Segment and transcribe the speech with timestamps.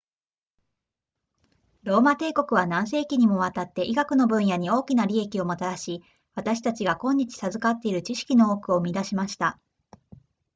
[1.83, 6.01] ローマ帝国は何世紀にもわたって医学の分野に大きな利益をもたらし
[6.33, 9.59] 私たちが今日授かっている知識の多くを生み出しました